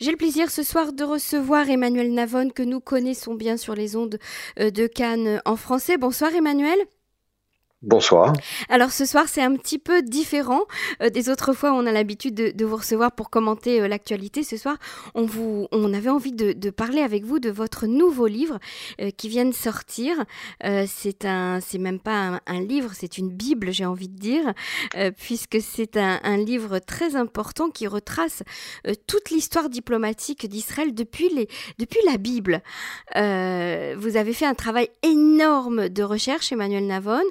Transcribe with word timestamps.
J'ai 0.00 0.10
le 0.10 0.16
plaisir 0.16 0.50
ce 0.50 0.62
soir 0.62 0.92
de 0.92 1.04
recevoir 1.04 1.68
Emmanuel 1.70 2.12
Navon 2.12 2.50
que 2.50 2.62
nous 2.62 2.80
connaissons 2.80 3.34
bien 3.34 3.56
sur 3.56 3.74
les 3.74 3.96
ondes 3.96 4.18
euh, 4.58 4.70
de 4.70 4.86
Cannes 4.86 5.40
en 5.44 5.56
français. 5.56 5.96
Bonsoir 5.98 6.34
Emmanuel. 6.34 6.78
Bonsoir. 7.86 8.32
Alors 8.70 8.90
ce 8.92 9.04
soir 9.04 9.24
c'est 9.28 9.42
un 9.42 9.54
petit 9.56 9.78
peu 9.78 10.00
différent 10.00 10.62
euh, 11.02 11.10
des 11.10 11.28
autres 11.28 11.52
fois 11.52 11.74
on 11.74 11.84
a 11.84 11.92
l'habitude 11.92 12.34
de, 12.34 12.64
vous 12.64 12.76
recevoir 12.76 13.12
pour 13.12 13.28
commenter 13.28 13.82
euh, 13.82 13.88
l'actualité. 13.88 14.42
Ce 14.42 14.56
soir 14.56 14.78
on, 15.14 15.28
avait 15.92 16.08
envie 16.08 16.32
de, 16.32 16.70
parler 16.70 17.02
avec 17.02 17.24
vous 17.24 17.40
de 17.40 17.50
votre 17.50 17.86
nouveau 17.86 18.26
livre 18.26 18.58
euh, 19.02 19.10
qui 19.10 19.28
vient 19.28 19.44
de 19.44 19.52
sortir. 19.52 20.16
c'est 20.62 21.26
c'est 21.60 21.78
même 21.78 22.00
pas 22.00 22.40
un, 22.46 22.60
livre, 22.60 22.92
c'est 22.94 23.18
une 23.18 23.28
bible 23.28 23.70
j'ai 23.70 23.84
envie 23.84 24.08
de 24.08 24.18
dire, 24.18 24.54
puisque 25.18 25.58
c'est 25.60 25.96
un, 25.96 26.20
un, 26.22 26.36
livre 26.38 26.78
très 26.78 27.16
important 27.16 27.70
qui 27.70 27.86
retrace 27.86 28.42
toute 29.06 29.30
l'histoire 29.30 29.68
diplomatique 29.68 30.48
d'Israël 30.48 30.94
depuis, 30.94 31.30
depuis 31.78 32.00
la 32.06 32.16
Bible. 32.16 32.62
vous 33.14 34.16
avez 34.16 34.32
fait 34.32 34.46
un 34.46 34.54
travail 34.54 34.88
énorme 35.02 35.88
de 35.88 36.02
recherche, 36.02 36.50
Emmanuel 36.52 36.86
Navon. 36.86 37.22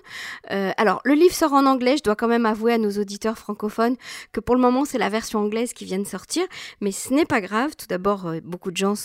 Euh, 0.51 0.71
alors, 0.77 1.01
le 1.05 1.13
livre 1.13 1.33
sort 1.33 1.53
en 1.53 1.65
anglais. 1.65 1.97
Je 1.97 2.03
dois 2.03 2.15
quand 2.15 2.27
même 2.27 2.45
avouer 2.45 2.73
à 2.73 2.77
nos 2.77 2.91
auditeurs 2.91 3.37
francophones 3.37 3.95
que 4.31 4.39
pour 4.39 4.55
le 4.55 4.61
moment, 4.61 4.85
c'est 4.85 4.97
la 4.97 5.09
version 5.09 5.39
anglaise 5.39 5.73
qui 5.73 5.85
vient 5.85 5.99
de 5.99 6.07
sortir. 6.07 6.43
Mais 6.81 6.91
ce 6.91 7.13
n'est 7.13 7.25
pas 7.25 7.41
grave. 7.41 7.75
Tout 7.75 7.87
d'abord, 7.87 8.27
euh, 8.27 8.39
beaucoup 8.43 8.71
de 8.71 8.77
gens 8.77 8.95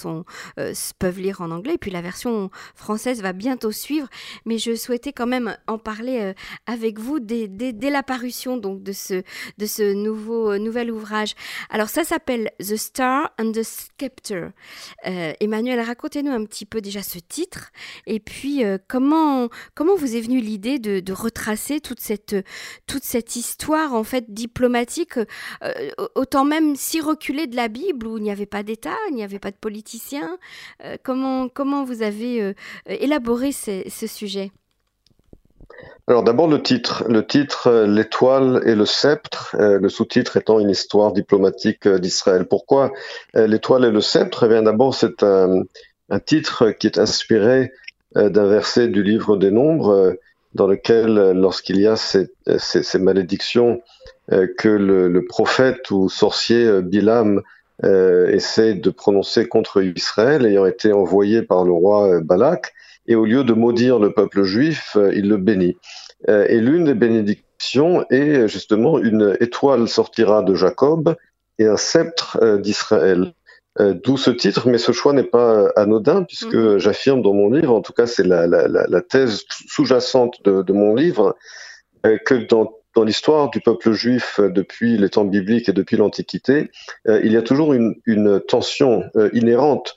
euh, 0.59 0.75
peuvent 0.99 1.21
lire 1.21 1.41
en 1.41 1.51
anglais. 1.51 1.75
Et 1.75 1.79
puis, 1.79 1.91
la 1.91 2.03
version 2.03 2.51
française 2.75 3.23
va 3.23 3.33
bientôt 3.33 3.73
suivre. 3.73 4.09
Mais 4.45 4.59
je 4.59 4.75
souhaitais 4.75 5.13
quand 5.13 5.27
même 5.27 5.57
en 5.67 5.79
parler 5.79 6.33
avec 6.67 6.99
vous 6.99 7.21
dès, 7.21 7.49
dès, 7.49 7.91
la 7.91 8.03
donc, 8.61 8.83
de 8.83 8.93
ce, 8.93 9.93
nouveau, 9.93 10.57
nouvel 10.59 10.91
ouvrage. 10.91 11.35
Alors, 11.71 11.89
ça 11.89 12.05
s'appelle 12.05 12.51
The 12.59 12.77
Star 12.77 13.31
and 13.39 13.53
the 13.53 13.63
Scepter. 13.63 14.49
Emmanuel, 15.05 15.81
racontez-nous 15.81 16.31
un 16.31 16.45
petit 16.45 16.67
peu 16.67 16.81
déjà 16.81 17.03
ce 17.03 17.19
titre. 17.19 17.71
Et 18.07 18.21
puis, 18.21 18.63
comment, 18.89 19.49
comment 19.75 19.95
vous 19.95 20.17
est 20.17 20.21
venue 20.21 20.41
l'idée 20.41 20.79
de, 20.79 21.01
de 21.01 21.13
retracer 21.29 21.81
toute 21.81 22.01
cette, 22.01 22.35
toute 22.87 23.05
cette 23.05 23.37
histoire 23.37 23.95
en 23.95 24.03
fait 24.03 24.33
diplomatique, 24.33 25.19
euh, 25.19 25.73
autant 26.15 26.45
même 26.45 26.75
si 26.75 27.01
reculée 27.01 27.47
de 27.47 27.57
la 27.57 27.69
Bible 27.69 28.07
où 28.07 28.17
il 28.17 28.23
n'y 28.23 28.31
avait 28.31 28.47
pas 28.47 28.63
d'État, 28.63 28.97
il 29.11 29.15
n'y 29.15 29.23
avait 29.23 29.39
pas 29.39 29.51
de 29.51 29.57
politiciens. 29.61 30.39
Euh, 30.85 30.97
comment, 31.03 31.49
comment 31.49 31.85
vous 31.85 32.03
avez 32.03 32.43
euh, 32.43 32.53
élaboré 32.87 33.53
ce 33.53 34.07
sujet? 34.07 34.51
Alors 36.07 36.23
d'abord 36.23 36.49
le 36.49 36.63
titre, 36.63 37.05
le 37.09 37.27
titre 37.27 37.85
L'étoile 37.87 38.63
et 38.65 38.75
le 38.75 38.87
sceptre, 38.87 39.55
le 39.59 39.89
sous-titre 39.91 40.39
étant 40.39 40.59
une 40.59 40.71
histoire 40.71 41.13
diplomatique 41.13 41.87
d'Israël. 41.87 42.47
Pourquoi 42.47 42.93
l'étoile 43.35 43.85
et 43.85 43.91
le 43.91 44.01
sceptre? 44.01 44.45
Eh 44.45 44.49
bien 44.49 44.63
d'abord 44.63 44.95
c'est 44.95 45.23
un, 45.23 45.65
titre 46.25 46.71
qui 46.71 46.87
est 46.87 46.99
inspiré 46.99 47.73
d'un 48.17 48.47
verset 48.47 48.89
du 48.89 49.03
livre 49.03 49.37
des 49.37 49.51
Nombres 49.51 50.17
dans 50.55 50.67
lequel, 50.67 51.33
lorsqu'il 51.33 51.81
y 51.81 51.87
a 51.87 51.97
ces, 51.97 52.29
ces, 52.59 52.99
malédictions 52.99 53.81
euh, 54.33 54.47
que 54.59 54.69
le, 54.69 55.25
prophète 55.25 55.91
ou 55.91 56.09
sorcier 56.09 56.65
euh, 56.65 56.81
Bilam 56.81 57.43
euh, 57.85 58.29
essaie 58.29 58.75
de 58.75 58.91
prononcer 58.91 59.47
contre 59.47 59.83
Israël, 59.83 60.47
ayant 60.47 60.67
été 60.67 60.93
envoyé 60.93 61.43
par 61.43 61.65
le 61.65 61.73
roi 61.73 62.21
Balak, 62.21 62.75
et 63.07 63.15
au 63.15 63.25
lieu 63.25 63.45
de 63.45 63.53
maudire 63.53 63.99
le 63.99 64.13
peuple 64.13 64.43
juif, 64.43 64.99
il 65.15 65.29
le 65.29 65.39
bénit. 65.39 65.79
et 66.29 66.61
l'une 66.61 66.85
des 66.85 66.95
bénédictions 66.95 68.05
est 68.11 68.49
justement 68.49 68.99
une 68.99 69.35
étoile 69.41 69.89
sortira 69.89 70.43
de 70.43 70.55
Jacob 70.55 71.17
et 71.59 71.65
un 71.65 71.79
sceptre 71.79 72.59
d'Israël. 72.59 73.33
Euh, 73.81 73.95
d'où 73.95 74.17
ce 74.17 74.31
titre, 74.31 74.69
mais 74.69 74.79
ce 74.79 74.93
choix 74.93 75.13
n'est 75.13 75.23
pas 75.23 75.55
euh, 75.55 75.69
anodin, 75.77 76.25
puisque 76.25 76.55
mhm. 76.55 76.79
j'affirme 76.79 77.23
dans 77.23 77.33
mon 77.33 77.51
livre, 77.51 77.75
en 77.75 77.81
tout 77.81 77.93
cas 77.93 78.07
c'est 78.07 78.27
la, 78.27 79.01
thèse 79.03 79.45
sous-jacente 79.69 80.43
de, 80.45 80.73
mon 80.73 80.95
livre, 80.95 81.37
euh, 82.07 82.19
que 82.25 82.35
dans, 82.35 82.75
l'histoire 83.05 83.49
du 83.51 83.61
peuple 83.61 83.93
juif 83.93 84.41
depuis 84.41 84.99
les 84.99 85.09
temps 85.09 85.25
bibliques 85.25 85.69
et 85.69 85.73
depuis 85.73 85.97
l'Antiquité, 85.97 86.69
il 87.07 87.31
y 87.31 87.37
a 87.37 87.43
toujours 87.43 87.73
une, 87.73 87.95
tension 88.49 89.05
inhérente 89.33 89.95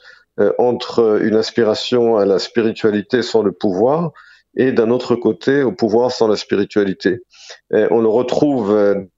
entre 0.59 1.19
une 1.23 1.35
aspiration 1.35 2.17
à 2.17 2.27
la 2.27 2.37
spiritualité 2.37 3.23
sans 3.23 3.41
le 3.41 3.53
pouvoir 3.53 4.11
et 4.55 4.71
d'un 4.71 4.89
autre 4.89 5.15
côté 5.15 5.63
au 5.63 5.71
pouvoir 5.71 6.11
sans 6.11 6.27
la 6.27 6.35
spiritualité. 6.35 7.23
on 7.71 8.01
le 8.01 8.09
retrouve 8.09 8.75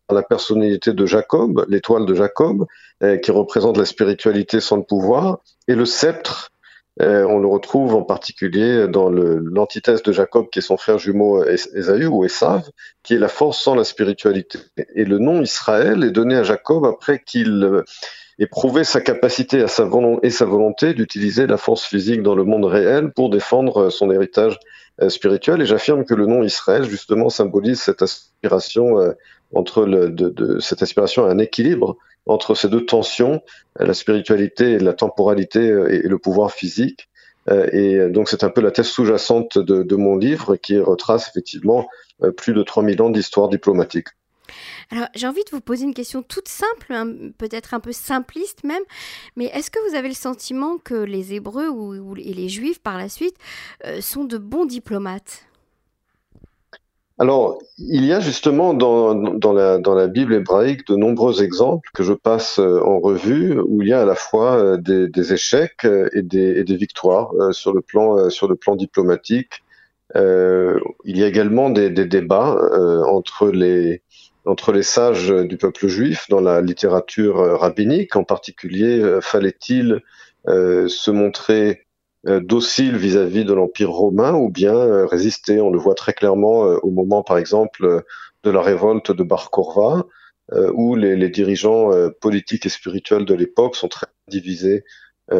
dans 0.09 0.15
la 0.15 0.23
personnalité 0.23 0.93
de 0.93 1.05
Jacob, 1.05 1.65
l'étoile 1.69 2.05
de 2.05 2.13
Jacob, 2.13 2.65
euh, 3.03 3.17
qui 3.17 3.31
représente 3.31 3.77
la 3.77 3.85
spiritualité 3.85 4.59
sans 4.59 4.77
le 4.77 4.83
pouvoir, 4.83 5.39
et 5.67 5.75
le 5.75 5.85
sceptre, 5.85 6.51
euh, 7.01 7.25
on 7.25 7.39
le 7.39 7.47
retrouve 7.47 7.95
en 7.95 8.03
particulier 8.03 8.87
dans 8.87 9.09
l'antithèse 9.09 10.03
de 10.03 10.11
Jacob, 10.11 10.47
qui 10.51 10.59
est 10.59 10.61
son 10.61 10.77
frère 10.77 10.99
jumeau 10.99 11.43
Ésaü 11.43 12.05
ou 12.05 12.23
Esav, 12.23 12.69
qui 13.01 13.15
est 13.15 13.19
la 13.19 13.29
force 13.29 13.59
sans 13.59 13.75
la 13.75 13.83
spiritualité. 13.83 14.59
Et 14.95 15.05
le 15.05 15.17
nom 15.17 15.41
Israël 15.41 16.03
est 16.03 16.11
donné 16.11 16.35
à 16.35 16.43
Jacob 16.43 16.85
après 16.85 17.19
qu'il 17.25 17.83
euh, 18.39 18.43
ait 18.43 18.47
prouvé 18.47 18.83
sa 18.83 19.01
capacité 19.01 19.61
à 19.61 19.67
sa 19.67 19.89
et 20.23 20.29
sa 20.29 20.45
volonté 20.45 20.93
d'utiliser 20.93 21.47
la 21.47 21.57
force 21.57 21.85
physique 21.85 22.23
dans 22.23 22.35
le 22.35 22.43
monde 22.43 22.65
réel 22.65 23.11
pour 23.11 23.29
défendre 23.29 23.89
son 23.89 24.11
héritage 24.11 24.57
spirituel. 25.09 25.61
Et 25.61 25.65
j'affirme 25.65 26.05
que 26.05 26.13
le 26.13 26.25
nom 26.27 26.43
Israël, 26.43 26.83
justement, 26.83 27.29
symbolise 27.29 27.81
cette 27.81 28.01
aspiration 28.01 28.97
entre 29.53 29.85
le, 29.85 30.09
de, 30.09 30.59
cette 30.59 30.81
aspiration 30.83 31.25
à 31.25 31.29
un 31.29 31.37
équilibre 31.37 31.97
entre 32.25 32.55
ces 32.55 32.69
deux 32.69 32.85
tensions, 32.85 33.41
euh, 33.79 33.85
la 33.85 33.93
spiritualité 33.93 34.73
et 34.73 34.79
la 34.79 34.93
temporalité 34.93 35.59
euh, 35.59 35.91
et, 35.91 36.07
le 36.07 36.17
pouvoir 36.17 36.51
physique. 36.51 37.09
Euh, 37.49 37.67
et 37.73 38.09
donc 38.09 38.29
c'est 38.29 38.43
un 38.43 38.49
peu 38.49 38.61
la 38.61 38.71
thèse 38.71 38.87
sous-jacente 38.87 39.57
de, 39.57 39.95
mon 39.95 40.17
livre 40.17 40.55
qui 40.55 40.79
retrace 40.79 41.27
effectivement 41.27 41.87
plus 42.37 42.53
de 42.53 42.63
3000 42.63 43.01
ans 43.01 43.09
d'histoire 43.09 43.49
diplomatique. 43.49 44.07
Alors, 44.91 45.07
j'ai 45.15 45.27
envie 45.27 45.43
de 45.43 45.51
vous 45.51 45.61
poser 45.61 45.83
une 45.83 45.93
question 45.93 46.23
toute 46.23 46.47
simple, 46.47 46.93
hein, 46.93 47.07
peut-être 47.37 47.73
un 47.73 47.79
peu 47.79 47.91
simpliste 47.91 48.63
même, 48.63 48.83
mais 49.35 49.45
est-ce 49.45 49.71
que 49.71 49.79
vous 49.89 49.95
avez 49.95 50.07
le 50.07 50.13
sentiment 50.13 50.77
que 50.77 50.95
les 50.95 51.33
Hébreux 51.33 51.69
ou, 51.69 52.15
et 52.17 52.33
les 52.33 52.49
Juifs, 52.49 52.79
par 52.79 52.97
la 52.97 53.09
suite, 53.09 53.35
sont 53.99 54.25
de 54.25 54.37
bons 54.37 54.65
diplomates? 54.65 55.45
Alors, 57.19 57.59
il 57.77 58.03
y 58.05 58.11
a 58.11 58.19
justement 58.19 58.73
dans, 58.73 59.13
dans, 59.13 59.53
la, 59.53 59.77
dans, 59.77 59.93
la, 59.93 60.07
Bible 60.07 60.33
hébraïque 60.33 60.87
de 60.87 60.95
nombreux 60.95 61.43
exemples 61.43 61.89
que 61.93 62.03
je 62.03 62.13
passe 62.13 62.57
euh, 62.57 62.81
en 62.83 62.99
revue 62.99 63.59
où 63.59 63.83
il 63.83 63.89
y 63.89 63.93
a 63.93 64.01
à 64.01 64.05
la 64.05 64.15
fois 64.15 64.57
euh, 64.57 64.77
des, 64.77 65.33
échecs 65.33 65.85
euh, 65.85 66.09
et 66.13 66.23
des, 66.23 66.59
et 66.59 66.63
des 66.63 66.75
victoires 66.75 67.31
sur, 67.51 67.71
le 67.71 67.81
plan, 67.81 68.29
sur 68.31 68.47
le 68.47 68.55
plan 68.55 68.75
diplomatique. 68.75 69.63
Euh, 70.15 70.79
il 71.05 71.17
y 71.17 71.23
a 71.23 71.27
également 71.27 71.69
des, 71.69 71.89
débats 71.89 72.55
euh, 72.55 73.03
entre, 73.03 73.49
les, 73.49 74.01
entre 74.45 74.71
les 74.71 74.83
sages 74.83 75.29
du 75.29 75.57
peuple 75.57 75.87
juif 75.87 76.27
dans 76.29 76.41
la 76.41 76.61
littérature 76.61 77.37
rabbinique. 77.59 78.15
En 78.15 78.23
particulier, 78.23 79.19
fallait-il 79.21 80.01
se 80.47 81.11
montrer 81.11 81.83
euh, 82.25 82.39
docile 82.39 82.95
vis-à-vis 82.95 83.43
de 83.43 83.53
l'Empire 83.53 83.91
romain 83.91 84.33
ou 84.33 84.49
bien 84.49 84.75
euh, 84.75 85.05
résister? 85.05 85.59
On 85.59 85.69
le 85.69 85.77
voit 85.77 85.95
très 85.95 86.13
clairement 86.13 86.65
euh, 86.65 86.77
au 86.81 86.89
moment, 86.89 87.21
par 87.21 87.37
exemple, 87.37 88.03
de 88.43 88.49
la 88.49 88.61
révolte 88.61 89.11
de 89.11 89.23
Bar 89.23 89.51
Korva, 89.51 90.05
où 90.73 90.95
les 90.95 91.29
dirigeants 91.29 91.89
politiques 92.19 92.65
et 92.65 92.69
spirituels 92.69 93.23
de 93.23 93.33
l'époque 93.33 93.77
sont 93.77 93.87
très 93.87 94.07
divisés 94.27 94.83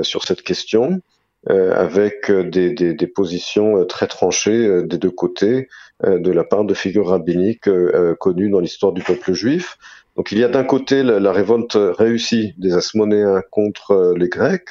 sur 0.01 0.23
cette 0.23 0.41
question, 0.41 1.01
avec 1.47 2.31
des, 2.31 2.71
des, 2.71 2.93
des, 2.93 3.07
positions 3.07 3.85
très 3.85 4.07
tranchées 4.07 4.83
des 4.83 4.97
deux 4.97 5.11
côtés 5.11 5.67
de 6.01 6.31
la 6.31 6.45
part 6.45 6.63
de 6.63 6.73
figures 6.73 7.09
rabbiniques 7.09 7.69
connues 8.19 8.49
dans 8.49 8.61
l'histoire 8.61 8.93
du 8.93 9.03
peuple 9.03 9.33
juif. 9.33 9.77
Donc 10.15 10.31
il 10.31 10.37
y 10.37 10.43
a 10.43 10.47
d'un 10.47 10.63
côté 10.63 11.03
la, 11.03 11.19
la 11.19 11.31
révolte 11.33 11.77
réussie 11.77 12.53
des 12.57 12.73
Asmonéens 12.73 13.41
contre 13.51 14.13
les 14.17 14.29
Grecs, 14.29 14.69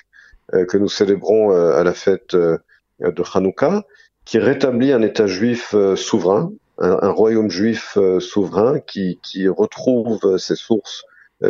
euh, 0.54 0.66
que 0.66 0.76
nous 0.76 0.88
célébrons 0.88 1.52
euh, 1.52 1.76
à 1.76 1.84
la 1.84 1.94
fête 1.94 2.34
euh, 2.34 2.58
de 3.00 3.22
Hanouka, 3.34 3.84
qui 4.24 4.38
rétablit 4.38 4.92
un 4.92 5.02
État 5.02 5.26
juif 5.26 5.74
souverain, 5.96 6.52
un, 6.78 7.10
royaume 7.10 7.50
juif 7.50 7.98
souverain 8.20 8.78
qui, 8.78 9.18
qui 9.20 9.48
retrouve 9.48 10.38
ses 10.38 10.54
sources 10.54 11.04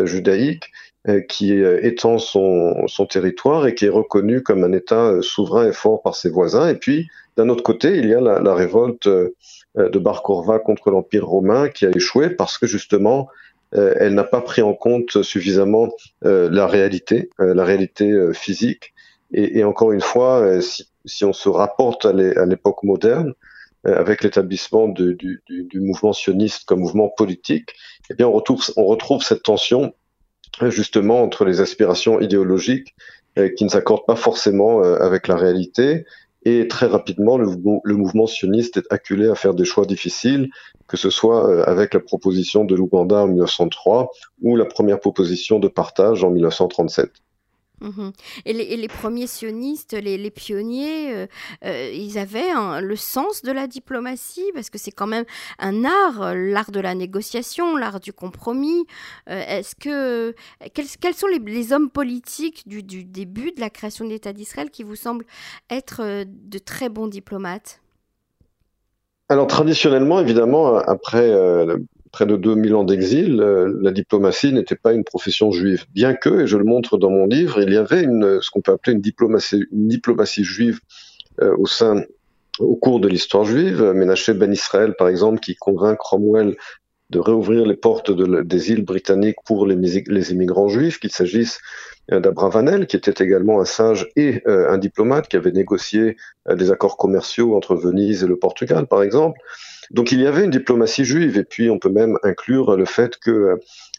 judaïques, 0.05 0.73
qui 1.29 1.53
étend 1.53 2.19
son, 2.19 2.87
son, 2.87 3.07
territoire 3.07 3.67
et 3.67 3.75
qui 3.75 3.87
est 3.87 3.91
reconnu 3.91 4.43
comme 4.43 4.63
un 4.63 4.73
État 4.73 5.21
souverain 5.21 5.69
et 5.69 5.73
fort 5.73 6.01
par 6.01 6.15
ses 6.15 6.31
voisins. 6.31 6.69
Et 6.69 6.77
puis, 6.77 7.09
d'un 7.37 7.49
autre 7.49 7.65
côté, 7.65 7.97
il 7.99 8.09
y 8.09 8.15
a 8.15 8.21
la, 8.21 8.39
la 8.39 8.55
révolte 8.55 9.09
de 9.09 9.99
Bar 9.99 10.23
Korva 10.23 10.61
contre 10.61 10.91
l'Empire 10.91 11.27
romain 11.27 11.69
qui 11.69 11.87
a 11.87 11.91
échoué 11.91 12.31
parce 12.31 12.57
que 12.57 12.69
justement, 12.69 13.29
euh, 13.75 13.95
elle 13.99 14.15
n'a 14.15 14.25
pas 14.25 14.41
pris 14.41 14.63
en 14.63 14.75
compte 14.75 15.23
suffisamment 15.23 15.89
euh, 16.25 16.51
la 16.51 16.67
réalité, 16.67 17.31
euh, 17.41 17.55
la 17.55 17.65
réalité 17.65 18.13
physique. 18.33 18.93
Et, 19.33 19.59
et, 19.59 19.65
encore 19.65 19.93
une 19.93 20.03
fois, 20.03 20.61
si, 20.61 20.89
si, 21.07 21.25
on 21.25 21.33
se 21.33 21.49
rapporte 21.49 22.05
à 22.05 22.13
l'époque 22.13 22.83
moderne, 22.83 23.33
avec 23.85 24.23
l'établissement 24.23 24.87
du, 24.87 25.15
du, 25.17 25.43
du, 25.49 25.81
mouvement 25.81 26.13
sioniste 26.13 26.67
comme 26.67 26.81
mouvement 26.81 27.09
politique, 27.09 27.71
eh 28.11 28.15
bien 28.15 28.29
on 28.29 28.33
retrouve, 28.33 28.63
on 28.77 28.85
retrouve 28.85 29.25
cette 29.25 29.43
tension 29.43 29.93
justement 30.69 31.23
entre 31.23 31.45
les 31.45 31.61
aspirations 31.61 32.21
idéologiques 32.21 32.95
qui 33.57 33.65
ne 33.65 33.71
s'accordent 33.71 34.07
pas 34.07 34.17
forcément 34.17 34.83
avec 34.83 35.27
la 35.29 35.37
réalité. 35.37 36.05
Et 36.45 36.67
très 36.69 36.87
rapidement, 36.87 37.39
le, 37.39 37.95
mouvement 37.95 38.27
sioniste 38.27 38.77
est 38.77 38.93
acculé 38.93 39.29
à 39.29 39.35
faire 39.35 39.55
des 39.55 39.65
choix 39.65 39.87
difficiles, 39.87 40.51
que 40.89 40.97
ce 40.97 41.09
soit 41.09 41.67
avec 41.69 41.95
la 41.95 42.01
proposition 42.01 42.65
de 42.65 42.75
l'Ouganda 42.75 43.23
en 43.23 43.29
1903 43.29 44.11
ou 44.43 44.57
la 44.57 44.65
première 44.65 44.99
proposition 44.99 45.61
de 45.61 45.69
partage 45.69 46.25
en 46.25 46.31
1937. 46.31 47.11
Mhm. 47.83 48.13
Et, 48.45 48.77
les, 48.77 48.89
premiers 48.89 49.27
sionistes, 49.27 49.95
les, 49.95 50.31
pionniers, 50.31 51.13
euh, 51.13 51.27
euh, 51.65 51.91
ils 51.93 52.17
avaient 52.17 52.53
le 52.81 52.97
sens 52.97 53.43
de 53.43 53.51
la 53.51 53.67
diplomatie, 53.67 54.51
parce 54.55 54.71
que 54.71 54.79
c'est 54.79 54.93
quand 54.93 55.09
même 55.09 55.25
un 55.59 55.85
art, 55.85 56.35
l'art 56.35 56.71
de 56.71 56.81
la 56.81 56.95
négociation, 56.95 57.77
l'art 57.77 57.99
du 57.99 58.13
compromis. 58.13 58.87
Euh, 59.29 59.43
est-ce 59.49 59.75
que 59.75 60.35
quels, 60.75 61.15
sont 61.15 61.27
les, 61.27 61.73
hommes 61.73 61.91
politiques 61.91 62.69
du, 62.69 62.83
du, 62.83 63.05
début 63.05 63.51
de 63.51 63.61
la 63.61 63.71
création 63.71 64.05
de 64.05 64.11
l'État 64.11 64.33
d'Israël 64.33 64.71
qui 64.71 64.85
vous 64.85 64.97
semblent 64.97 65.27
être 65.69 66.25
de 66.25 66.59
très 66.59 66.89
bons 66.89 67.09
diplomates? 67.09 67.81
Alors 69.29 69.47
traditionnellement, 69.47 70.21
évidemment, 70.21 70.77
après 70.77 71.35
près 72.13 72.27
de 72.27 72.37
2000 72.37 72.75
ans 72.75 72.85
d'exil, 72.85 73.41
euh, 73.41 73.75
la 73.81 73.91
diplomatie 73.91 74.53
n'était 74.53 74.77
pas 74.77 74.93
une 74.93 75.03
profession 75.03 75.51
juive. 75.51 75.87
Bien 75.95 76.15
que, 76.15 76.43
et 76.43 76.47
je 76.47 76.59
le 76.59 76.65
montre 76.65 76.99
dans 76.99 77.11
mon 77.11 77.27
livre, 77.27 77.61
il 77.63 77.73
y 77.73 77.77
avait 77.77 78.03
une, 78.03 78.41
ce 78.41 78.51
qu'on 78.51 78.61
peut 78.61 78.73
appeler 78.73 78.95
une 78.95 79.01
diplomatie, 79.01 79.65
une 79.73 79.89
diplomatie 79.89 80.45
juive 80.45 80.81
euh, 81.41 81.57
au 81.59 81.67
sein, 81.67 82.05
au 82.59 82.77
cours 82.77 83.01
de 83.01 83.09
l'histoire 83.09 83.45
juive. 83.45 83.83
Ménaché 83.95 84.35
Ben 84.35 84.53
Israël, 84.53 84.95
par 84.97 85.09
exemple, 85.09 85.41
qui 85.41 85.57
convainc 85.57 85.99
Cromwell 85.99 86.55
de 87.13 87.21
réouvrir 87.21 87.67
les 87.67 87.77
portes 87.77 88.11
de, 88.11 88.43
des 88.43 88.71
îles 88.71 88.85
britanniques 88.85 89.37
pour 89.45 89.67
les, 89.67 90.33
immigrants 90.33 90.69
juifs, 90.69 90.99
qu'il 90.99 91.13
s'agisse 91.13 91.61
euh, 92.11 92.19
d'Abravanel, 92.19 92.87
qui 92.87 92.97
était 92.97 93.23
également 93.23 93.61
un 93.61 93.65
sage 93.65 94.09
et 94.17 94.43
un 94.47 94.79
diplomate 94.79 95.29
qui 95.29 95.37
avait 95.37 95.53
négocié 95.53 96.17
des 96.51 96.71
accords 96.73 96.97
commerciaux 96.97 97.55
entre 97.55 97.77
Venise 97.77 98.25
et 98.25 98.27
le 98.27 98.37
Portugal, 98.37 98.87
par 98.87 99.03
exemple. 99.03 99.39
Donc 99.93 100.11
il 100.11 100.21
y 100.21 100.27
avait 100.27 100.45
une 100.45 100.51
diplomatie 100.51 101.05
juive, 101.05 101.37
et 101.37 101.45
puis 101.45 101.71
on 101.71 101.79
peut 101.79 101.91
même 101.91 102.19
inclure 102.23 102.77
le 102.77 102.87
fait 102.87 103.19
que 103.19 103.31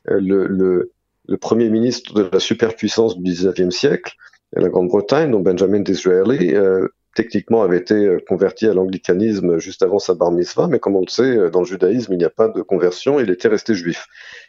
euh, 0.09 0.19
le, 0.19 0.91
premier 1.39 1.69
ministre 1.69 2.13
de 2.13 2.29
la 2.31 2.39
superpuissance 2.39 3.17
du 3.17 3.31
19e 3.31 3.71
siècle, 3.71 4.13
la 4.53 4.69
Grande-Bretagne, 4.69 5.31
dont 5.31 5.39
Benjamin 5.39 5.79
Disraeli, 5.79 6.53
euh, 6.53 6.87
techniquement 7.15 7.63
avait 7.63 7.77
été 7.77 7.93
euh, 7.93 8.19
converti 8.27 8.67
à 8.67 8.73
l'anglicanisme 8.73 9.57
juste 9.59 9.83
avant 9.83 9.99
sa 9.99 10.13
bar 10.13 10.31
mitzvah, 10.31 10.67
mais 10.67 10.79
comme 10.79 10.95
on 10.95 11.01
le 11.01 11.09
sait, 11.09 11.49
dans 11.51 11.59
le 11.59 11.65
judaïsme, 11.65 12.13
il 12.13 12.17
n'y 12.17 12.25
a 12.25 12.29
pas 12.29 12.47
de 12.47 12.61
conversion, 12.61 13.19
il 13.19 13.29
était 13.29 13.47
resté 13.47 13.73
juif. 13.73 14.07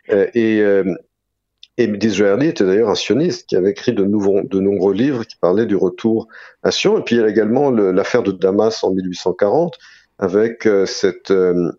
et, 0.09 0.63
et 1.77 1.89
Disraeli 1.89 2.47
était 2.49 2.65
d'ailleurs 2.65 2.91
un 2.91 2.95
sioniste 2.95 3.49
qui 3.49 3.57
avait 3.57 3.71
écrit 3.71 3.93
de, 3.93 4.05
de 4.05 4.61
nombreux 4.61 4.95
livres 4.95 5.25
qui 5.25 5.37
parlaient 5.37 5.67
du 5.67 5.75
retour 5.75 6.29
à 6.63 6.71
Sion. 6.71 6.99
Et 6.99 7.03
puis 7.03 7.17
il 7.17 7.21
y 7.21 7.25
a 7.25 7.29
également 7.29 7.71
l'affaire 7.71 8.23
de 8.23 8.31
Damas 8.31 8.85
en 8.85 8.93
1840, 8.93 9.77
avec 10.19 10.67
euh, 10.67 10.87
cette 10.87 11.33
euh, 11.33 11.73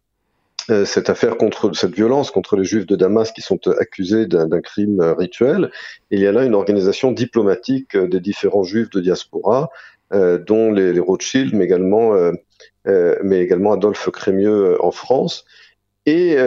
euh, 0.71 0.83
cette 0.83 1.11
affaire 1.11 1.37
contre 1.37 1.75
cette 1.75 1.93
violence 1.93 2.31
contre 2.31 2.55
les 2.55 2.63
juifs 2.63 2.87
de 2.87 2.95
Damas 2.95 3.31
qui 3.31 3.41
sont 3.41 3.59
accusés 3.79 4.25
d'un 4.25 4.61
crime 4.61 4.99
rituel. 4.99 5.69
Il 6.09 6.19
y 6.19 6.25
a 6.25 6.31
là 6.31 6.43
une 6.43 6.55
organisation 6.55 7.11
diplomatique 7.11 7.95
des 7.95 8.19
différents 8.19 8.63
juifs 8.63 8.89
de 8.89 8.99
diaspora, 8.99 9.69
dont 10.47 10.71
les, 10.71 10.93
les, 10.93 10.99
Rothschild, 10.99 11.53
mais 11.53 11.65
également, 11.65 12.13
mais 12.85 13.39
également 13.39 13.73
Adolphe 13.73 14.09
Crémieux 14.11 14.77
en 14.83 14.91
France. 14.91 15.45
Et 16.05 16.37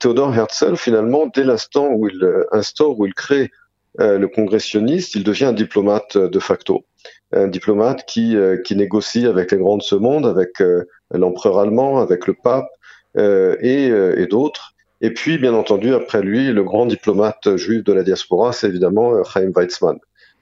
Théodore 0.00 0.34
Herzl, 0.34 0.76
finalement, 0.76 1.26
dès 1.26 1.44
l'instant 1.44 1.88
où 1.92 2.08
il 2.08 2.44
instaure, 2.52 2.98
où 2.98 3.06
il 3.06 3.14
crée 3.14 3.50
le 3.98 4.26
congressionniste, 4.26 5.14
il 5.14 5.24
devient 5.24 5.46
un 5.46 5.52
diplomate 5.52 6.18
de 6.18 6.38
facto 6.38 6.84
un 7.32 7.48
diplomate 7.48 8.04
qui, 8.06 8.36
euh, 8.36 8.56
qui 8.58 8.76
négocie 8.76 9.26
avec 9.26 9.52
les 9.52 9.58
grands 9.58 9.76
de 9.76 9.82
ce 9.82 9.94
monde, 9.94 10.26
avec 10.26 10.60
euh, 10.60 10.84
l'empereur 11.12 11.58
allemand, 11.58 12.00
avec 12.00 12.26
le 12.26 12.34
pape 12.34 12.68
euh, 13.16 13.56
et, 13.60 13.86
et 13.86 14.26
d'autres. 14.26 14.74
Et 15.00 15.12
puis, 15.12 15.38
bien 15.38 15.54
entendu, 15.54 15.94
après 15.94 16.22
lui, 16.22 16.52
le 16.52 16.62
grand 16.64 16.86
diplomate 16.86 17.56
juif 17.56 17.84
de 17.84 17.92
la 17.92 18.02
diaspora, 18.02 18.52
c'est 18.52 18.68
évidemment 18.68 19.22
Chaim 19.24 19.52
Weizmann. 19.54 19.98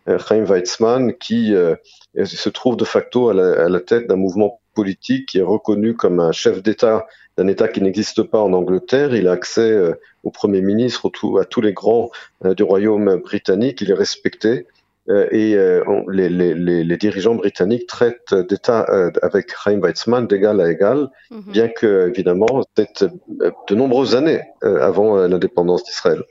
Chaim 0.07 0.45
Weizmann 0.45 1.15
qui 1.15 1.55
se 2.25 2.49
trouve 2.49 2.77
de 2.77 2.85
facto 2.85 3.31
à 3.31 3.35
la, 3.35 3.65
à 3.65 3.69
la 3.69 3.81
tête 3.81 4.07
d'un 4.07 4.17
mouvement 4.17 4.61
politique 4.75 5.27
qui 5.29 5.39
est 5.39 5.43
reconnu 5.43 5.95
comme 5.95 6.21
un 6.21 6.33
chef 6.33 6.63
d'État 6.63 7.07
d'un 7.37 7.49
État 7.49 7.69
qui 7.69 7.81
n'existe 7.81 8.23
pas 8.23 8.41
en 8.41 8.53
Angleterre. 8.53 9.15
Il 9.15 9.29
a 9.29 9.33
accès 9.33 9.77
au 10.23 10.31
Premier 10.31 10.61
ministre, 10.61 11.11
à 11.41 11.45
tous 11.45 11.61
les 11.61 11.73
grands 11.73 12.11
du 12.45 12.63
royaume 12.63 13.17
britannique. 13.17 13.81
Il 13.81 13.91
est 13.91 13.95
respecté. 13.95 14.67
Euh, 15.11 15.27
et 15.31 15.55
euh, 15.55 15.85
les, 16.11 16.31
les, 16.31 16.55
les, 16.55 16.97
dirigeants 16.97 17.35
britanniques 17.35 17.87
traitent 17.87 18.35
d'État 18.35 18.87
euh, 18.89 19.11
avec 19.21 19.55
Chaim 19.63 19.79
Weizmann 19.81 20.27
d'égal 20.27 20.61
à 20.63 20.71
égal, 20.71 21.11
mhm. 21.31 21.43
bien 21.53 21.69
que, 21.69 22.09
évidemment, 22.09 22.63
c'est 22.75 23.05
de 23.05 23.75
nombreuses 23.75 24.15
années 24.15 24.41
avant 24.63 25.17
l'indépendance 25.27 25.85
d'Israël. 25.85 26.23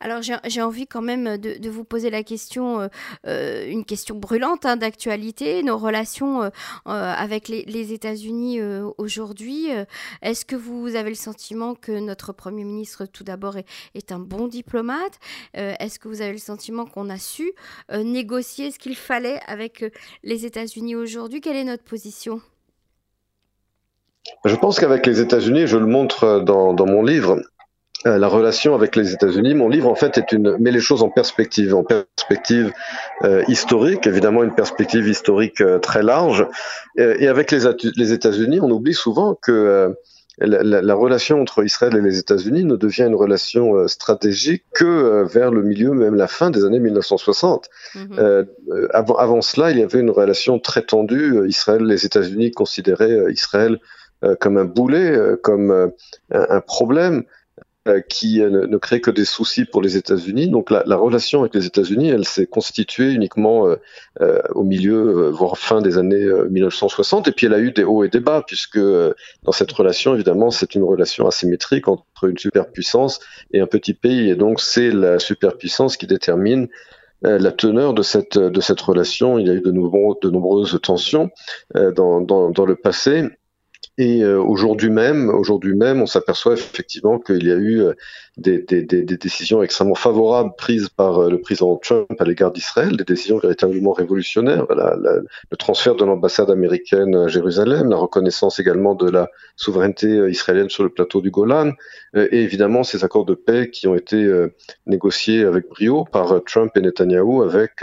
Alors 0.00 0.20
j'ai 0.22 0.62
envie 0.62 0.86
quand 0.86 1.02
même 1.02 1.36
de, 1.38 1.68
vous 1.70 1.84
poser 1.84 2.10
la 2.10 2.22
question, 2.22 2.80
euh, 2.80 2.88
euh, 3.26 3.66
une 3.68 3.84
question 3.84 4.14
brûlante 4.16 4.66
hein, 4.66 4.76
d'actualité, 4.76 5.62
nos 5.62 5.78
relations 5.78 6.42
euh, 6.42 6.50
avec 6.84 7.48
les, 7.48 7.86
États-Unis 7.92 8.60
aujourd'hui. 8.98 9.68
Est-ce 10.22 10.44
que 10.44 10.56
vous 10.56 10.96
avez 10.96 11.10
le 11.10 11.16
sentiment 11.16 11.74
que 11.74 11.92
notre 11.92 12.32
Premier 12.32 12.64
ministre, 12.64 13.06
tout 13.06 13.22
d'abord, 13.22 13.56
est, 13.56 14.12
un 14.12 14.18
bon 14.18 14.48
diplomate? 14.48 15.18
Est-ce 15.54 15.98
que 15.98 16.08
vous 16.08 16.20
avez 16.20 16.32
le 16.32 16.38
sentiment 16.38 16.84
qu'on 16.84 17.08
a 17.10 17.18
su 17.18 17.52
négocier 17.92 18.72
ce 18.72 18.78
qu'il 18.78 18.96
fallait 18.96 19.40
avec 19.46 19.84
les 20.24 20.46
États-Unis 20.46 20.96
aujourd'hui? 20.96 21.40
Quelle 21.40 21.56
est 21.56 21.64
notre 21.64 21.84
position? 21.84 22.40
Je 24.44 24.56
pense 24.56 24.80
qu'avec 24.80 25.06
les 25.06 25.20
États-Unis, 25.20 25.66
je 25.66 25.76
le 25.76 25.86
montre 25.86 26.40
dans, 26.40 26.74
dans 26.74 26.86
mon 26.86 27.02
livre, 27.02 27.40
euh, 28.04 28.18
la 28.18 28.28
relation 28.28 28.74
avec 28.74 28.94
les 28.94 29.12
États-Unis. 29.14 29.54
Mon 29.54 29.68
livre, 29.68 29.88
en 29.88 29.94
fait, 29.94 30.18
est 30.18 30.32
une 30.32 30.58
met 30.58 30.70
les 30.70 30.80
choses 30.80 31.02
en 31.02 31.08
perspective, 31.08 31.74
en 31.74 31.82
perspective 31.82 32.72
euh, 33.24 33.42
historique, 33.48 34.06
évidemment 34.06 34.42
une 34.42 34.54
perspective 34.54 35.08
historique 35.08 35.62
euh, 35.62 35.78
très 35.78 36.02
large. 36.02 36.46
et 36.98 37.26
avec 37.26 37.50
les, 37.50 37.60
les 37.96 38.12
États-Unis, 38.12 38.60
on 38.60 38.70
oublie 38.70 38.94
souvent 38.94 39.34
que 39.34 39.94
la, 40.38 40.62
la, 40.62 40.82
la, 40.82 40.94
relation 40.94 41.40
entre 41.40 41.64
Israël 41.64 41.96
et 41.96 42.02
les 42.02 42.18
États-Unis 42.18 42.64
ne 42.64 42.76
devient 42.76 43.04
une 43.04 43.14
relation 43.14 43.88
stratégique 43.88 44.64
que 44.74 45.24
vers 45.24 45.50
le 45.50 45.62
milieu, 45.62 45.92
même 45.92 46.14
la 46.14 46.26
fin 46.26 46.50
des 46.50 46.64
années 46.64 46.80
1960. 46.80 47.68
Mm-hmm. 47.94 48.46
avant, 48.92 49.16
avant 49.16 49.40
cela, 49.40 49.70
il 49.70 49.78
y 49.78 49.82
avait 49.82 50.00
une 50.00 50.10
relation 50.10 50.58
très 50.58 50.82
tendue. 50.82 51.48
Israël, 51.48 51.82
les 51.82 52.04
États-Unis 52.04 52.50
considéraient 52.50 53.32
Israël 53.32 53.78
comme 54.40 54.58
un 54.58 54.66
boulet, 54.66 55.18
comme 55.42 55.70
un, 55.70 55.90
un 56.30 56.60
problème. 56.60 57.24
Euh, 57.86 58.00
qui 58.00 58.40
euh, 58.40 58.66
ne, 58.66 58.78
crée 58.78 59.00
que 59.00 59.12
des 59.12 59.24
soucis 59.24 59.64
pour 59.64 59.80
les 59.80 59.96
États-Unis. 59.96 60.48
Donc 60.48 60.70
la, 60.70 60.82
la, 60.86 60.96
relation 60.96 61.42
avec 61.42 61.54
les 61.54 61.66
États-Unis, 61.66 62.08
elle 62.08 62.24
s'est 62.24 62.46
constituée 62.46 63.12
uniquement 63.12 63.68
euh 63.68 63.76
au 64.54 64.64
milieu, 64.64 65.28
voire 65.28 65.58
fin 65.58 65.82
des 65.82 65.98
années 65.98 66.26
1960. 66.50 67.28
Et 67.28 67.32
puis 67.32 67.46
elle 67.46 67.54
a 67.54 67.60
eu 67.60 67.70
des 67.70 67.84
hauts 67.84 68.02
et 68.02 68.08
des 68.08 68.18
bas, 68.18 68.42
puisque 68.46 68.78
dans 68.78 69.52
cette 69.52 69.70
relation, 69.70 70.14
évidemment, 70.14 70.50
c'est 70.50 70.74
une 70.74 70.82
relation 70.82 71.28
asymétrique 71.28 71.86
entre 71.86 72.24
une 72.24 72.38
superpuissance 72.38 73.20
et 73.52 73.60
un 73.60 73.66
petit 73.66 73.92
pays. 73.94 74.30
Et 74.30 74.36
donc 74.36 74.60
c'est 74.60 74.90
la 74.90 75.18
superpuissance 75.18 75.96
qui 75.96 76.06
détermine 76.06 76.68
la 77.22 77.52
teneur 77.52 77.92
de 77.92 78.02
cette, 78.02 78.38
de 78.38 78.60
cette 78.60 78.80
relation. 78.80 79.38
Il 79.38 79.46
y 79.46 79.50
a 79.50 79.54
eu 79.54 79.60
de, 79.60 79.70
nombreux, 79.70 80.16
de 80.22 80.30
nombreuses 80.30 80.78
tensions 80.82 81.30
dans, 81.74 82.20
dans, 82.22 82.50
dans 82.50 82.64
le 82.64 82.74
passé. 82.74 83.28
Et 83.98 84.22
euh, 84.22 84.38
aujourd'hui 84.38 84.90
même, 84.90 85.30
aujourd'hui 85.30 85.74
même, 85.74 86.02
on 86.02 86.06
s'aperçoit 86.06 86.52
effectivement 86.52 87.18
qu'il 87.18 87.46
y 87.46 87.50
a 87.50 87.54
eu 87.54 87.80
euh, 87.80 87.94
des, 88.36 88.58
des, 88.58 88.82
des, 88.82 89.16
décisions 89.16 89.62
extrêmement 89.62 89.94
favorables 89.94 90.52
prises 90.58 90.90
par 90.90 91.18
euh, 91.18 91.30
le 91.30 91.40
président 91.40 91.74
Trump 91.76 92.06
à 92.18 92.24
l'égard 92.24 92.52
d'Israël, 92.52 92.94
des 92.94 93.04
décisions 93.04 93.38
véritablement 93.38 93.92
révolutionnaires. 93.92 94.66
Voilà, 94.66 94.96
le 94.96 95.56
transfert 95.56 95.94
de 95.94 96.04
l'ambassade 96.04 96.50
américaine 96.50 97.14
à 97.14 97.28
Jérusalem, 97.28 97.88
la 97.88 97.96
reconnaissance 97.96 98.60
également 98.60 98.94
de 98.94 99.08
la 99.08 99.30
souveraineté 99.56 100.28
israélienne 100.28 100.68
sur 100.68 100.82
le 100.82 100.90
plateau 100.90 101.22
du 101.22 101.30
Golan, 101.30 101.72
et 102.14 102.42
évidemment 102.42 102.82
ces 102.82 103.02
accords 103.02 103.24
de 103.24 103.34
paix 103.34 103.70
qui 103.70 103.88
ont 103.88 103.94
été 103.94 104.30
négociés 104.86 105.44
avec 105.44 105.68
brio 105.68 106.04
par 106.04 106.42
Trump 106.44 106.72
et 106.76 106.80
Netanyahou 106.80 107.42
avec 107.42 107.82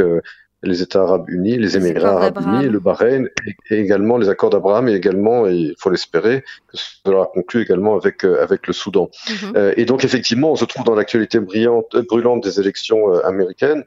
les 0.64 0.82
États 0.82 1.02
arabes 1.02 1.30
unis, 1.30 1.58
les 1.58 1.78
Émirats 1.78 2.14
arabes 2.14 2.40
unis, 2.42 2.70
le 2.70 2.80
Bahreïn, 2.80 3.28
et, 3.70 3.76
également 3.76 4.18
les 4.18 4.30
accords 4.30 4.50
d'Abraham, 4.50 4.88
et 4.88 4.94
également, 4.94 5.46
et 5.46 5.54
il 5.54 5.76
faut 5.78 5.90
l'espérer, 5.90 6.42
que 6.68 6.78
ce 6.78 6.86
sera 7.06 7.30
conclu 7.34 7.62
également 7.62 7.96
avec, 7.96 8.24
euh, 8.24 8.42
avec 8.42 8.68
le 8.68 8.74
Soudan. 8.74 9.10
Mhm. 9.30 9.54
Euh, 9.56 9.74
et 9.78 9.86
donc, 9.86 10.06
effectivement, 10.06 10.52
on 10.52 10.56
se 10.56 10.66
trouve 10.66 10.86
dans 10.86 10.96
l'actualité 10.96 11.40
brûlante 11.40 12.44
des 12.44 12.60
élections 12.60 13.14
euh, 13.14 13.26
américaines, 13.26 13.84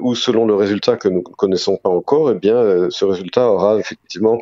où, 0.00 0.14
selon 0.14 0.46
le 0.46 0.54
résultat 0.54 0.96
que 0.96 1.08
nous 1.08 1.18
ne 1.18 1.34
connaissons 1.34 1.76
pas 1.76 1.90
encore, 1.90 2.30
eh 2.30 2.34
bien, 2.34 2.90
ce 2.90 3.04
résultat 3.04 3.48
aura 3.48 3.78
effectivement 3.78 4.40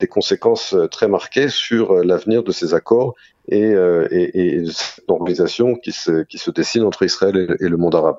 des 0.00 0.06
conséquences 0.06 0.74
très 0.90 1.06
marquées 1.06 1.48
sur 1.48 2.02
l'avenir 2.02 2.42
de 2.42 2.50
ces 2.50 2.72
accords 2.72 3.14
et, 3.48 3.72
et, 4.10 4.56
et 4.56 4.64
cette 4.66 5.06
normalisation 5.08 5.74
qui 5.76 5.92
se, 5.92 6.22
qui 6.24 6.38
se 6.38 6.50
dessine 6.50 6.84
entre 6.84 7.02
Israël 7.02 7.56
et 7.60 7.68
le 7.68 7.76
monde 7.76 7.94
arabe. 7.94 8.18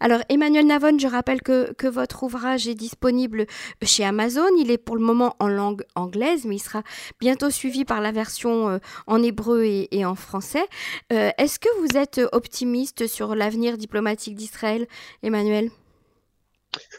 Alors 0.00 0.20
Emmanuel 0.28 0.66
Navon, 0.66 0.98
je 0.98 1.06
rappelle 1.06 1.42
que, 1.42 1.72
que, 1.74 1.86
votre 1.86 2.22
ouvrage 2.22 2.68
est 2.68 2.74
disponible 2.74 3.46
chez 3.82 4.04
Amazon. 4.04 4.48
Il 4.58 4.70
est 4.70 4.78
pour 4.78 4.96
le 4.96 5.02
moment 5.02 5.36
en 5.38 5.48
langue 5.48 5.82
anglaise, 5.94 6.44
mais 6.44 6.56
il 6.56 6.60
sera 6.60 6.82
bientôt 7.20 7.50
suivi 7.50 7.84
par 7.84 8.00
la 8.00 8.12
version 8.12 8.68
euh, 8.68 8.78
en 9.06 9.22
hébreu 9.22 9.64
et, 9.64 10.04
en 10.04 10.14
français. 10.14 10.64
Euh, 11.12 11.30
est-ce 11.38 11.58
que 11.58 11.68
vous 11.80 11.96
êtes 11.96 12.20
optimiste 12.32 13.06
sur 13.06 13.34
l'avenir 13.34 13.76
diplomatique 13.76 14.34
d'Israël, 14.34 14.86
Emmanuel? 15.22 15.70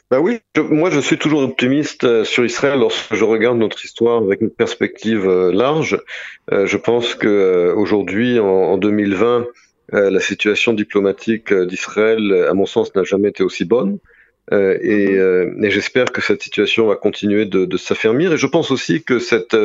Bah 0.09 0.19
oui, 0.19 0.39
moi 0.57 0.89
je 0.89 0.99
suis 0.99 1.19
toujours 1.19 1.41
optimiste 1.41 2.03
euh, 2.03 2.23
sur 2.23 2.43
Israël 2.43 2.79
lorsque 2.79 3.13
je 3.13 3.23
regarde 3.23 3.57
notre 3.57 3.85
histoire 3.85 4.23
avec 4.23 4.41
une 4.41 4.49
perspective 4.49 5.27
large. 5.27 6.01
je 6.51 6.77
pense 6.77 7.13
que 7.13 7.73
aujourd'hui, 7.77 8.39
en, 8.39 8.45
en 8.45 8.77
2020, 8.77 9.25
euh, 9.25 9.45
la 9.91 10.19
situation 10.19 10.73
diplomatique 10.73 11.51
euh, 11.51 11.65
d'Israël, 11.65 12.45
à 12.49 12.53
mon 12.53 12.65
sens, 12.65 12.93
n'a 12.95 13.03
jamais 13.03 13.29
été 13.29 13.43
aussi 13.43 13.65
bonne. 13.65 13.97
Euh, 14.51 14.77
et, 14.81 15.17
mhm. 15.17 15.63
et 15.63 15.69
j'espère 15.69 16.11
que 16.11 16.21
cette 16.21 16.41
situation 16.41 16.87
va 16.87 16.95
continuer 16.95 17.45
de, 17.45 17.65
de 17.65 17.77
s'affermir. 17.77 18.33
Et 18.33 18.37
je 18.37 18.47
pense 18.47 18.71
aussi 18.71 19.03
que 19.03 19.19
cette, 19.19 19.55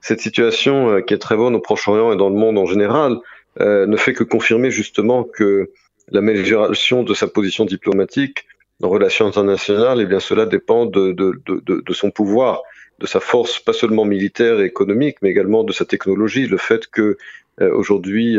cette 0.00 0.20
situation 0.20 1.00
qui 1.02 1.14
est 1.14 1.18
très 1.18 1.36
bonne 1.36 1.54
au 1.54 1.60
Proche-Orient 1.60 2.12
et 2.12 2.16
dans 2.16 2.28
le 2.28 2.34
monde 2.34 2.58
en 2.58 2.66
général 2.66 3.18
ne 3.60 3.96
fait 3.96 4.12
que 4.12 4.24
confirmer 4.24 4.70
justement 4.70 5.24
que 5.24 5.70
l'amélioration 6.10 7.04
de 7.04 7.14
sa 7.14 7.26
position 7.26 7.64
diplomatique 7.64 8.46
en 8.82 8.88
relations 8.90 9.26
internationales, 9.26 10.00
et 10.00 10.02
eh 10.02 10.06
bien 10.06 10.20
cela 10.20 10.44
dépend 10.44 10.84
de, 10.84 11.12
de, 11.12 11.92
son 11.94 12.10
pouvoir, 12.10 12.62
de 12.98 13.06
sa 13.06 13.20
force, 13.20 13.58
pas 13.60 13.72
seulement 13.72 14.04
militaire 14.04 14.60
et 14.60 14.66
économique, 14.66 15.16
mais 15.22 15.30
également 15.30 15.64
de 15.64 15.72
sa 15.72 15.86
technologie. 15.86 16.46
Le 16.46 16.58
fait 16.58 16.86
que 16.88 17.16
aujourd'hui 17.60 18.36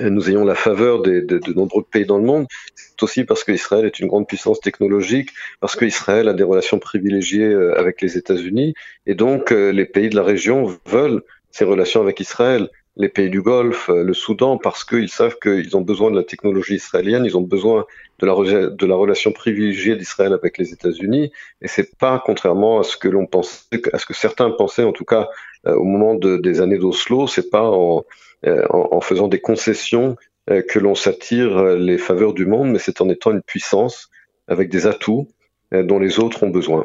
nous 0.00 0.28
ayons 0.28 0.44
la 0.44 0.54
faveur 0.54 1.02
de, 1.02 1.20
de, 1.20 1.52
nombreux 1.52 1.82
pays 1.82 2.06
dans 2.06 2.18
le 2.18 2.24
monde, 2.24 2.46
c'est 2.74 3.02
aussi 3.02 3.24
parce 3.24 3.44
qu'Israël 3.44 3.84
est 3.84 4.00
une 4.00 4.08
grande 4.08 4.26
puissance 4.26 4.60
technologique, 4.60 5.30
parce 5.60 5.76
qu'Israël 5.76 6.28
a 6.28 6.32
des 6.32 6.42
relations 6.42 6.78
privilégiées 6.78 7.44
euh, 7.44 7.78
avec 7.78 8.00
les 8.00 8.16
États-Unis, 8.16 8.74
et 9.06 9.14
donc 9.14 9.52
euh, 9.52 9.70
les 9.70 9.84
pays 9.84 10.08
de 10.08 10.16
la 10.16 10.22
région 10.22 10.76
veulent 10.86 11.22
ces 11.50 11.64
relations 11.64 12.00
avec 12.00 12.18
Israël. 12.20 12.68
Les 12.96 13.08
pays 13.08 13.30
du 13.30 13.42
Golfe, 13.42 13.90
euh, 13.90 14.04
le 14.04 14.14
Soudan, 14.14 14.56
parce 14.56 14.84
qu'ils 14.84 15.08
savent 15.08 15.36
qu'ils 15.42 15.76
ont 15.76 15.80
besoin 15.80 16.10
de 16.10 16.16
la 16.16 16.22
technologie 16.22 16.76
israélienne, 16.76 17.24
ils 17.24 17.36
ont 17.36 17.42
besoin 17.42 17.86
de 18.20 18.26
la, 18.26 18.34
de 18.70 18.86
la 18.86 18.94
relation 18.94 19.32
privilégiée 19.32 19.96
d'Israël 19.96 20.32
avec 20.32 20.58
les 20.58 20.72
États-Unis, 20.72 21.32
et 21.60 21.68
c'est 21.68 21.96
pas 21.98 22.22
contrairement 22.24 22.78
à 22.78 22.84
ce 22.84 22.96
que 22.96 23.08
l'on 23.08 23.26
pensait, 23.26 23.66
à 23.92 23.98
ce 23.98 24.06
que 24.06 24.14
certains 24.14 24.50
pensaient 24.50 24.84
en 24.84 24.92
tout 24.92 25.04
cas 25.04 25.28
au 25.66 25.84
moment 25.84 26.14
de, 26.14 26.36
des 26.36 26.60
années 26.60 26.76
d'Oslo, 26.76 27.26
c'est 27.26 27.48
pas 27.48 27.62
en 27.62 28.04
euh, 28.46 28.66
en, 28.68 29.00
faisant 29.00 29.26
des 29.26 29.40
concessions 29.40 30.16
euh, 30.50 30.60
que 30.60 30.78
l'on 30.78 30.94
s'attire 30.94 31.56
euh, 31.56 31.76
les 31.78 31.96
faveurs 31.96 32.34
du 32.34 32.44
monde, 32.44 32.70
mais 32.70 32.78
c'est 32.78 33.00
en 33.00 33.08
étant 33.08 33.30
une 33.30 33.40
puissance 33.40 34.10
avec 34.48 34.68
des 34.68 34.86
atouts 34.86 35.28
dont 35.72 35.98
les 35.98 36.20
autres 36.20 36.42
ont 36.42 36.50
besoin. 36.50 36.84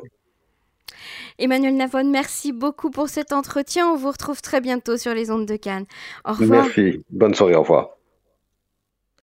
Emmanuel 1.39 1.75
Navon, 1.75 2.03
merci 2.03 2.51
beaucoup 2.51 2.91
pour 2.91 3.09
cet 3.09 3.31
entretien. 3.31 3.87
On 3.87 3.95
vous 3.95 4.11
retrouve 4.11 4.41
très 4.41 4.61
bientôt 4.61 4.97
sur 4.97 5.13
les 5.13 5.31
ondes 5.31 5.45
de 5.45 5.55
Cannes. 5.55 5.85
Au 6.25 6.33
revoir. 6.33 6.65
Merci. 6.65 7.01
Bonne 7.09 7.33
soirée. 7.33 7.55
Au 7.55 7.61
revoir. 7.61 7.98